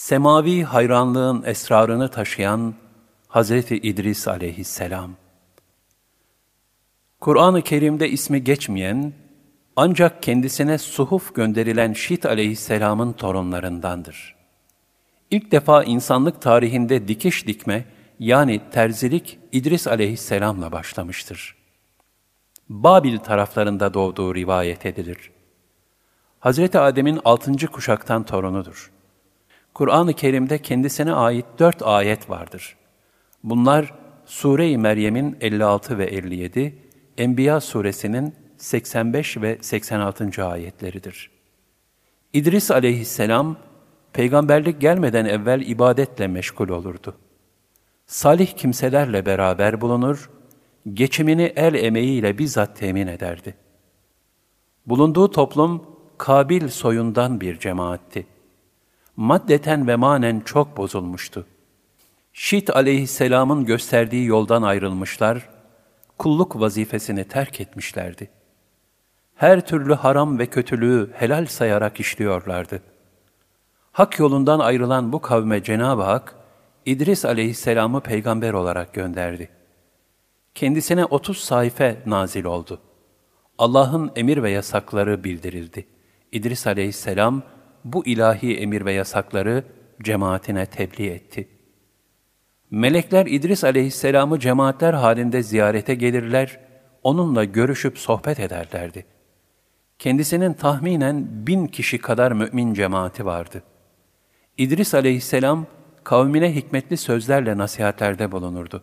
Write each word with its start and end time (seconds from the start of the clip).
Semavi 0.00 0.62
hayranlığın 0.62 1.42
esrarını 1.42 2.10
taşıyan 2.10 2.74
Hazreti 3.28 3.76
İdris 3.76 4.28
aleyhisselam. 4.28 5.10
Kur'an-ı 7.20 7.62
Kerim'de 7.62 8.08
ismi 8.08 8.44
geçmeyen, 8.44 9.12
ancak 9.76 10.22
kendisine 10.22 10.78
suhuf 10.78 11.34
gönderilen 11.34 11.92
Şit 11.92 12.26
aleyhisselamın 12.26 13.12
torunlarındandır. 13.12 14.36
İlk 15.30 15.52
defa 15.52 15.84
insanlık 15.84 16.42
tarihinde 16.42 17.08
dikiş 17.08 17.46
dikme, 17.46 17.84
yani 18.18 18.60
terzilik 18.72 19.38
İdris 19.52 19.86
aleyhisselamla 19.86 20.72
başlamıştır. 20.72 21.56
Babil 22.68 23.18
taraflarında 23.18 23.94
doğduğu 23.94 24.34
rivayet 24.34 24.86
edilir. 24.86 25.30
Hazreti 26.38 26.78
Adem'in 26.78 27.20
altıncı 27.24 27.66
kuşaktan 27.66 28.22
torunudur. 28.22 28.90
Kur'an-ı 29.74 30.12
Kerim'de 30.12 30.58
kendisine 30.58 31.12
ait 31.12 31.46
dört 31.58 31.82
ayet 31.82 32.30
vardır. 32.30 32.76
Bunlar 33.44 33.94
Sure-i 34.26 34.78
Meryem'in 34.78 35.36
56 35.40 35.98
ve 35.98 36.04
57, 36.04 36.78
Enbiya 37.18 37.60
suresinin 37.60 38.34
85 38.56 39.36
ve 39.36 39.58
86. 39.60 40.44
ayetleridir. 40.44 41.30
İdris 42.32 42.70
aleyhisselam, 42.70 43.56
peygamberlik 44.12 44.80
gelmeden 44.80 45.24
evvel 45.24 45.60
ibadetle 45.60 46.26
meşgul 46.26 46.68
olurdu. 46.68 47.16
Salih 48.06 48.46
kimselerle 48.46 49.26
beraber 49.26 49.80
bulunur, 49.80 50.30
geçimini 50.92 51.52
el 51.56 51.74
emeğiyle 51.74 52.38
bizzat 52.38 52.76
temin 52.76 53.06
ederdi. 53.06 53.54
Bulunduğu 54.86 55.30
toplum, 55.30 55.84
Kabil 56.18 56.68
soyundan 56.68 57.40
bir 57.40 57.58
cemaatti. 57.58 58.26
Maddeten 59.20 59.88
ve 59.88 59.96
manen 59.96 60.40
çok 60.40 60.76
bozulmuştu. 60.76 61.46
Şit 62.32 62.70
aleyhisselamın 62.70 63.64
gösterdiği 63.64 64.26
yoldan 64.26 64.62
ayrılmışlar, 64.62 65.48
kulluk 66.18 66.60
vazifesini 66.60 67.24
terk 67.24 67.60
etmişlerdi. 67.60 68.30
Her 69.34 69.66
türlü 69.66 69.94
haram 69.94 70.38
ve 70.38 70.46
kötülüğü 70.46 71.10
helal 71.14 71.46
sayarak 71.46 72.00
işliyorlardı. 72.00 72.82
Hak 73.92 74.18
yolundan 74.18 74.58
ayrılan 74.58 75.12
bu 75.12 75.20
kavme 75.20 75.62
Cenab-ı 75.62 76.02
Hak, 76.02 76.34
İdris 76.86 77.24
aleyhisselamı 77.24 78.00
peygamber 78.00 78.52
olarak 78.52 78.94
gönderdi. 78.94 79.48
Kendisine 80.54 81.04
30 81.04 81.38
sayfa 81.38 81.96
nazil 82.06 82.44
oldu. 82.44 82.80
Allah'ın 83.58 84.12
emir 84.16 84.42
ve 84.42 84.50
yasakları 84.50 85.24
bildirildi. 85.24 85.86
İdris 86.32 86.66
aleyhisselam 86.66 87.42
bu 87.84 88.06
ilahi 88.06 88.56
emir 88.56 88.84
ve 88.84 88.92
yasakları 88.92 89.64
cemaatine 90.02 90.66
tebliğ 90.66 91.10
etti. 91.10 91.48
Melekler 92.70 93.26
İdris 93.26 93.64
aleyhisselamı 93.64 94.40
cemaatler 94.40 94.94
halinde 94.94 95.42
ziyarete 95.42 95.94
gelirler, 95.94 96.60
onunla 97.02 97.44
görüşüp 97.44 97.98
sohbet 97.98 98.40
ederlerdi. 98.40 99.06
Kendisinin 99.98 100.52
tahminen 100.52 101.26
bin 101.46 101.66
kişi 101.66 101.98
kadar 101.98 102.32
mümin 102.32 102.74
cemaati 102.74 103.24
vardı. 103.24 103.62
İdris 104.58 104.94
aleyhisselam 104.94 105.66
kavmine 106.04 106.54
hikmetli 106.54 106.96
sözlerle 106.96 107.58
nasihatlerde 107.58 108.32
bulunurdu. 108.32 108.82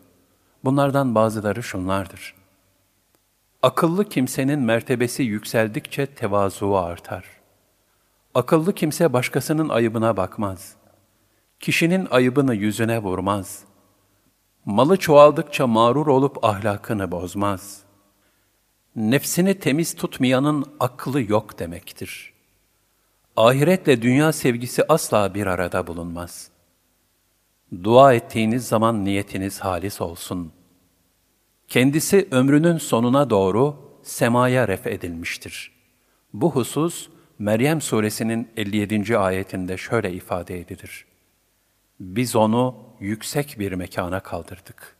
Bunlardan 0.64 1.16
bazıları 1.16 1.64
şunlardır. 1.64 2.36
Akıllı 3.62 4.10
kimsenin 4.10 4.60
mertebesi 4.60 5.24
yükseldikçe 5.24 6.06
tevazu 6.06 6.74
artar. 6.74 7.37
Akıllı 8.38 8.74
kimse 8.74 9.14
başkasının 9.14 9.70
ayıbına 9.70 10.18
bakmaz. 10.18 10.76
Kişinin 11.60 12.08
ayıbını 12.12 12.56
yüzüne 12.56 13.00
vurmaz. 13.00 13.64
Malı 14.66 14.98
çoğaldıkça 14.98 15.68
mağrur 15.68 16.08
olup 16.08 16.46
ahlakını 16.46 17.12
bozmaz. 17.12 17.82
Nefsini 18.96 19.60
temiz 19.60 19.96
tutmayanın 19.96 20.66
aklı 20.80 21.22
yok 21.22 21.60
demektir. 21.60 22.34
Ahiretle 23.36 24.02
dünya 24.02 24.34
sevgisi 24.34 24.84
asla 24.90 25.34
bir 25.34 25.48
arada 25.48 25.88
bulunmaz. 25.88 26.50
Dua 27.84 28.14
ettiğiniz 28.14 28.68
zaman 28.68 29.06
niyetiniz 29.06 29.60
halis 29.60 30.02
olsun. 30.02 30.52
Kendisi 31.68 32.28
ömrünün 32.32 32.78
sonuna 32.78 33.30
doğru 33.30 33.76
semaya 34.04 34.68
ref 34.68 34.88
edilmiştir. 34.88 35.72
Bu 36.34 36.52
husus 36.52 37.10
Meryem 37.40 37.82
suresinin 37.82 38.52
57. 38.58 39.18
ayetinde 39.18 39.78
şöyle 39.78 40.12
ifade 40.12 40.60
edilir. 40.60 41.06
Biz 42.00 42.36
onu 42.36 42.76
yüksek 43.00 43.56
bir 43.60 43.72
mekana 43.72 44.20
kaldırdık. 44.20 44.96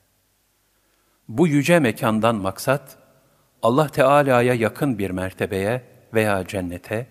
Bu 1.28 1.48
yüce 1.48 1.80
mekandan 1.80 2.36
maksat, 2.36 2.98
Allah 3.62 3.88
Teala'ya 3.88 4.54
yakın 4.54 4.98
bir 5.00 5.10
mertebeye 5.10 5.84
veya 6.14 6.48
cennete 6.48 7.08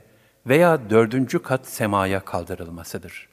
veya 0.47 0.91
dördüncü 0.91 1.42
kat 1.42 1.66
semaya 1.66 2.25
kaldırılmasıdır. 2.25 3.28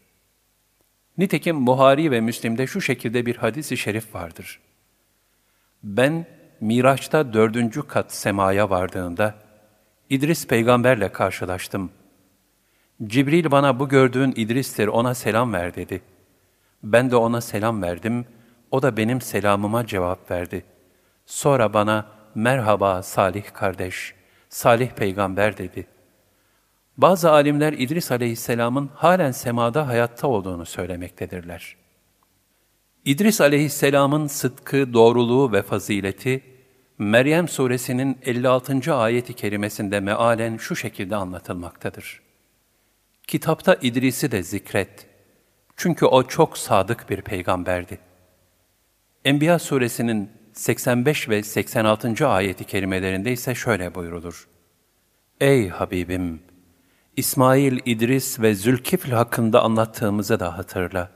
Nitekim 1.17 1.67
Buhari 1.67 2.11
ve 2.11 2.21
Müslim'de 2.21 2.67
şu 2.67 2.81
şekilde 2.81 3.25
bir 3.25 3.35
hadis-i 3.35 3.77
şerif 3.77 4.15
vardır. 4.15 4.59
Ben 5.83 6.25
Miraç'ta 6.61 7.33
dördüncü 7.33 7.87
kat 7.87 8.13
semaya 8.13 8.69
vardığında, 8.69 9.42
İdris 10.13 10.47
peygamberle 10.47 11.11
karşılaştım. 11.11 11.91
Cibril 13.03 13.51
bana 13.51 13.79
bu 13.79 13.89
gördüğün 13.89 14.33
İdris'tir 14.35 14.87
ona 14.87 15.13
selam 15.13 15.53
ver 15.53 15.75
dedi. 15.75 16.01
Ben 16.83 17.11
de 17.11 17.15
ona 17.15 17.41
selam 17.41 17.81
verdim, 17.81 18.25
o 18.71 18.81
da 18.81 18.97
benim 18.97 19.21
selamıma 19.21 19.87
cevap 19.87 20.31
verdi. 20.31 20.65
Sonra 21.25 21.73
bana 21.73 22.05
merhaba 22.35 23.03
Salih 23.03 23.43
kardeş, 23.53 24.15
Salih 24.49 24.89
peygamber 24.89 25.57
dedi. 25.57 25.87
Bazı 26.97 27.31
alimler 27.31 27.73
İdris 27.73 28.11
aleyhisselamın 28.11 28.89
halen 28.95 29.31
semada 29.31 29.87
hayatta 29.87 30.27
olduğunu 30.27 30.65
söylemektedirler. 30.65 31.75
İdris 33.05 33.41
aleyhisselamın 33.41 34.27
sıdkı, 34.27 34.93
doğruluğu 34.93 35.51
ve 35.51 35.61
fazileti, 35.61 36.52
Meryem 36.97 37.47
suresinin 37.47 38.17
56. 38.21 38.93
ayeti 38.93 39.33
kerimesinde 39.33 39.99
mealen 39.99 40.57
şu 40.57 40.75
şekilde 40.75 41.15
anlatılmaktadır. 41.15 42.21
Kitapta 43.27 43.75
İdris'i 43.81 44.31
de 44.31 44.43
zikret. 44.43 45.07
Çünkü 45.75 46.05
o 46.05 46.27
çok 46.27 46.57
sadık 46.57 47.09
bir 47.09 47.21
peygamberdi. 47.21 47.99
Enbiya 49.25 49.59
suresinin 49.59 50.31
85 50.53 51.29
ve 51.29 51.43
86. 51.43 52.27
ayeti 52.27 52.63
kerimelerinde 52.63 53.31
ise 53.31 53.55
şöyle 53.55 53.95
buyrulur. 53.95 54.47
Ey 55.41 55.69
Habibim! 55.69 56.41
İsmail, 57.17 57.79
İdris 57.85 58.39
ve 58.39 58.55
Zülkifl 58.55 59.11
hakkında 59.11 59.63
anlattığımızı 59.63 60.39
da 60.39 60.57
hatırla. 60.57 61.11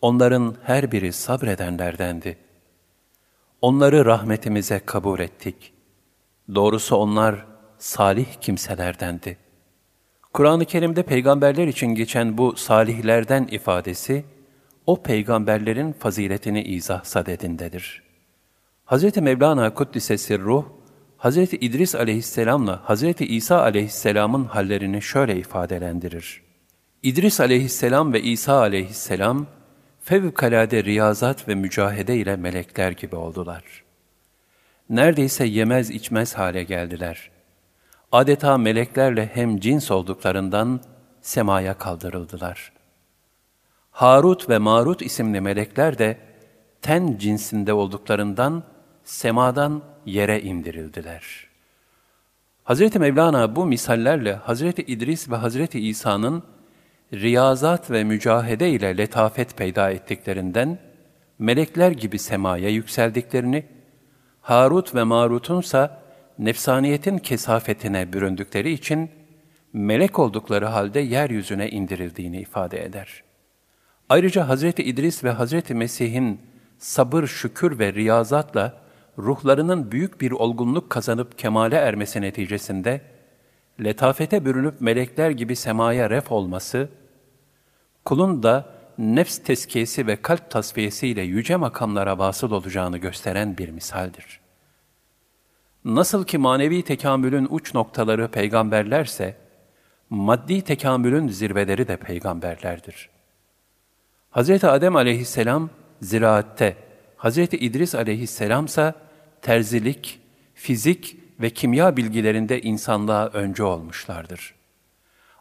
Onların 0.00 0.56
her 0.62 0.92
biri 0.92 1.12
sabredenlerdendi.'' 1.12 2.47
Onları 3.62 4.04
rahmetimize 4.04 4.80
kabul 4.86 5.20
ettik. 5.20 5.72
Doğrusu 6.54 6.96
onlar 6.96 7.46
salih 7.78 8.26
kimselerdendi. 8.40 9.36
Kur'an-ı 10.32 10.64
Kerim'de 10.64 11.02
peygamberler 11.02 11.66
için 11.66 11.86
geçen 11.86 12.38
bu 12.38 12.56
salihlerden 12.56 13.48
ifadesi, 13.50 14.24
o 14.86 15.02
peygamberlerin 15.02 15.92
faziletini 15.92 16.62
izah 16.62 17.04
sadedindedir. 17.04 18.02
Hz. 18.86 19.16
Mevlana 19.16 19.74
Kuddise 19.74 20.38
Ruh, 20.38 20.64
Hz. 21.18 21.36
İdris 21.36 21.94
aleyhisselamla 21.94 22.82
Hz. 22.88 23.20
İsa 23.20 23.62
aleyhisselamın 23.62 24.44
hallerini 24.44 25.02
şöyle 25.02 25.36
ifadelendirir. 25.36 26.42
İdris 27.02 27.40
aleyhisselam 27.40 28.12
ve 28.12 28.22
İsa 28.22 28.58
aleyhisselam, 28.58 29.46
fevkalade 30.08 30.84
riyazat 30.84 31.48
ve 31.48 31.54
mücahede 31.54 32.16
ile 32.16 32.36
melekler 32.36 32.92
gibi 32.92 33.16
oldular. 33.16 33.84
Neredeyse 34.90 35.44
yemez 35.44 35.90
içmez 35.90 36.34
hale 36.34 36.62
geldiler. 36.62 37.30
Adeta 38.12 38.58
meleklerle 38.58 39.30
hem 39.34 39.60
cins 39.60 39.90
olduklarından 39.90 40.80
semaya 41.20 41.78
kaldırıldılar. 41.78 42.72
Harut 43.90 44.48
ve 44.48 44.58
Marut 44.58 45.02
isimli 45.02 45.40
melekler 45.40 45.98
de 45.98 46.18
ten 46.82 47.16
cinsinde 47.18 47.72
olduklarından 47.72 48.62
semadan 49.04 49.82
yere 50.06 50.40
indirildiler. 50.40 51.48
Hazreti 52.64 52.98
Mevlana 52.98 53.56
bu 53.56 53.66
misallerle 53.66 54.34
Hazreti 54.34 54.82
İdris 54.82 55.30
ve 55.30 55.36
Hazreti 55.36 55.88
İsa'nın 55.88 56.42
riyazat 57.12 57.90
ve 57.90 58.04
mücahede 58.04 58.70
ile 58.70 58.98
letafet 58.98 59.56
peyda 59.56 59.90
ettiklerinden, 59.90 60.78
melekler 61.38 61.90
gibi 61.90 62.18
semaya 62.18 62.68
yükseldiklerini, 62.68 63.66
Harut 64.40 64.94
ve 64.94 65.02
Marut'unsa 65.02 66.02
nefsaniyetin 66.38 67.18
kesafetine 67.18 68.12
büründükleri 68.12 68.70
için, 68.70 69.10
melek 69.72 70.18
oldukları 70.18 70.66
halde 70.66 71.00
yeryüzüne 71.00 71.70
indirildiğini 71.70 72.40
ifade 72.40 72.84
eder. 72.84 73.22
Ayrıca 74.08 74.48
Hazreti 74.48 74.82
İdris 74.82 75.24
ve 75.24 75.30
Hazreti 75.30 75.74
Mesih'in 75.74 76.40
sabır, 76.78 77.26
şükür 77.26 77.78
ve 77.78 77.92
riyazatla 77.92 78.80
ruhlarının 79.18 79.92
büyük 79.92 80.20
bir 80.20 80.30
olgunluk 80.30 80.90
kazanıp 80.90 81.38
kemale 81.38 81.76
ermesi 81.76 82.20
neticesinde, 82.20 83.00
letafete 83.84 84.44
bürünüp 84.44 84.80
melekler 84.80 85.30
gibi 85.30 85.56
semaya 85.56 86.10
ref 86.10 86.32
olması, 86.32 86.88
kulun 88.04 88.42
da 88.42 88.78
nefs 88.98 89.38
teskiyesi 89.38 90.06
ve 90.06 90.22
kalp 90.22 90.50
tasfiyesiyle 90.50 91.22
yüce 91.22 91.56
makamlara 91.56 92.18
vasıl 92.18 92.50
olacağını 92.50 92.98
gösteren 92.98 93.58
bir 93.58 93.68
misaldir. 93.68 94.40
Nasıl 95.84 96.24
ki 96.24 96.38
manevi 96.38 96.82
tekamülün 96.82 97.46
uç 97.50 97.74
noktaları 97.74 98.28
peygamberlerse, 98.28 99.36
maddi 100.10 100.62
tekamülün 100.62 101.28
zirveleri 101.28 101.88
de 101.88 101.96
peygamberlerdir. 101.96 103.10
Hz. 104.30 104.64
Adem 104.64 104.96
aleyhisselam 104.96 105.70
ziraatte, 106.00 106.76
Hz. 107.18 107.38
İdris 107.38 107.94
aleyhisselam 107.94 108.64
ise 108.64 108.94
terzilik, 109.42 110.20
fizik 110.54 111.16
ve 111.40 111.50
kimya 111.50 111.96
bilgilerinde 111.96 112.60
insanlığa 112.60 113.26
önce 113.26 113.62
olmuşlardır. 113.62 114.54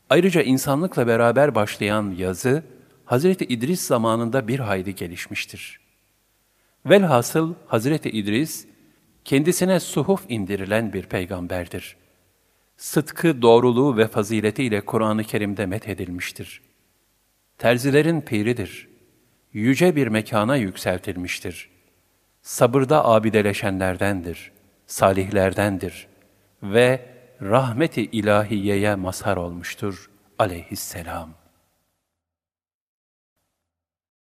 Ayrıca 0.09 0.41
insanlıkla 0.41 1.07
beraber 1.07 1.55
başlayan 1.55 2.15
yazı, 2.17 2.63
Hz. 3.05 3.25
İdris 3.25 3.81
zamanında 3.81 4.47
bir 4.47 4.59
hayli 4.59 4.95
gelişmiştir. 4.95 5.79
Velhasıl 6.85 7.53
Hz. 7.67 7.85
İdris, 7.85 8.67
kendisine 9.25 9.79
suhuf 9.79 10.25
indirilen 10.29 10.93
bir 10.93 11.03
peygamberdir. 11.03 11.95
Sıtkı, 12.77 13.41
doğruluğu 13.41 13.97
ve 13.97 14.07
faziletiyle 14.07 14.81
Kur'an-ı 14.81 15.23
Kerim'de 15.23 15.65
methedilmiştir. 15.65 16.61
Terzilerin 17.57 18.21
piridir. 18.21 18.87
Yüce 19.53 19.95
bir 19.95 20.07
mekana 20.07 20.55
yükseltilmiştir. 20.55 21.69
Sabırda 22.41 23.05
abideleşenlerdendir, 23.05 24.51
salihlerdendir 24.87 26.07
ve 26.63 27.05
rahmeti 27.41 28.01
ilahiyeye 28.01 28.95
mazhar 28.95 29.37
olmuştur 29.37 30.09
aleyhisselam.'' 30.39 31.36